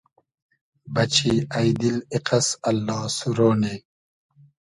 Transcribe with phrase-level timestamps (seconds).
[0.93, 3.75] بئچی اݷ دیل ایقئس اللا سورۉ نی